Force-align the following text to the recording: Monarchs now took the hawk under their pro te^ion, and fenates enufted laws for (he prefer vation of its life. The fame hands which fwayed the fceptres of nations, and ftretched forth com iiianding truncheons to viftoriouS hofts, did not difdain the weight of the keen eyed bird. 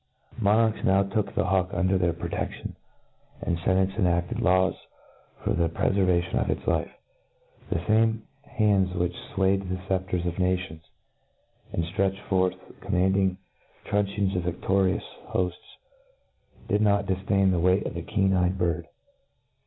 Monarchs 0.39 0.83
now 0.83 1.03
took 1.03 1.35
the 1.35 1.45
hawk 1.45 1.69
under 1.75 1.95
their 1.95 2.11
pro 2.11 2.27
te^ion, 2.29 2.73
and 3.39 3.59
fenates 3.59 3.93
enufted 3.99 4.41
laws 4.41 4.73
for 5.43 5.51
(he 5.53 5.67
prefer 5.67 5.91
vation 5.91 6.41
of 6.41 6.49
its 6.49 6.65
life. 6.65 6.89
The 7.69 7.77
fame 7.81 8.23
hands 8.43 8.95
which 8.95 9.13
fwayed 9.35 9.69
the 9.69 9.75
fceptres 9.75 10.25
of 10.25 10.39
nations, 10.39 10.81
and 11.71 11.83
ftretched 11.83 12.19
forth 12.27 12.55
com 12.81 12.93
iiianding 12.93 13.37
truncheons 13.85 14.33
to 14.33 14.39
viftoriouS 14.39 15.03
hofts, 15.27 15.77
did 16.67 16.81
not 16.81 17.05
difdain 17.05 17.51
the 17.51 17.59
weight 17.59 17.85
of 17.85 17.93
the 17.93 18.01
keen 18.01 18.33
eyed 18.33 18.57
bird. 18.57 18.87